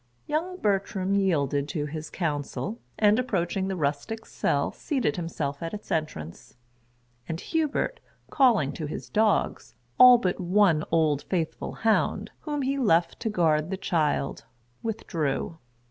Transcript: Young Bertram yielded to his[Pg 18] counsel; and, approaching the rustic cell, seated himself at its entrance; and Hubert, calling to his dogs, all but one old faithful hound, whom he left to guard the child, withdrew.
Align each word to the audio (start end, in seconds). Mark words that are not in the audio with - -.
Young 0.25 0.57
Bertram 0.57 1.13
yielded 1.13 1.69
to 1.69 1.85
his[Pg 1.85 2.09
18] 2.09 2.11
counsel; 2.11 2.79
and, 2.97 3.19
approaching 3.19 3.67
the 3.67 3.75
rustic 3.75 4.25
cell, 4.25 4.71
seated 4.71 5.15
himself 5.15 5.61
at 5.61 5.75
its 5.75 5.91
entrance; 5.91 6.55
and 7.29 7.39
Hubert, 7.39 7.99
calling 8.31 8.71
to 8.73 8.87
his 8.87 9.09
dogs, 9.09 9.75
all 9.99 10.17
but 10.17 10.39
one 10.39 10.83
old 10.91 11.21
faithful 11.29 11.73
hound, 11.85 12.31
whom 12.39 12.63
he 12.63 12.79
left 12.79 13.19
to 13.19 13.29
guard 13.29 13.69
the 13.69 13.77
child, 13.77 14.43
withdrew. 14.81 15.59